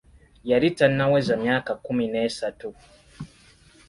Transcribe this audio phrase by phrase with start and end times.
[0.49, 2.69] Yali tannaweza myaka kkumi n'esatu.